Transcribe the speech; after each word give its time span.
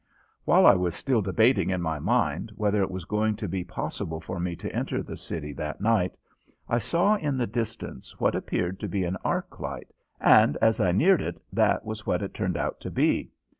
While 0.45 0.65
I 0.65 0.73
was 0.73 0.95
still 0.95 1.21
debating 1.21 1.69
in 1.69 1.79
my 1.79 1.99
mind 1.99 2.51
whether 2.55 2.81
it 2.81 2.89
was 2.89 3.05
going 3.05 3.35
to 3.35 3.47
be 3.47 3.63
possible 3.63 4.19
for 4.19 4.39
me 4.39 4.55
to 4.55 4.75
enter 4.75 5.03
the 5.03 5.15
city 5.15 5.53
that 5.53 5.79
night, 5.79 6.15
I 6.67 6.79
saw 6.79 7.17
in 7.17 7.37
the 7.37 7.45
distance 7.45 8.19
what 8.19 8.33
appeared 8.33 8.79
to 8.79 8.87
be 8.87 9.03
an 9.03 9.17
arc 9.23 9.59
light, 9.59 9.91
and 10.19 10.57
as 10.57 10.79
I 10.79 10.91
neared 10.91 11.21
it 11.21 11.39
that 11.53 11.85
was 11.85 12.03
what 12.07 12.23
it 12.23 12.33
turned 12.33 12.57
out 12.57 12.79
to 12.81 12.89
be. 12.89 13.29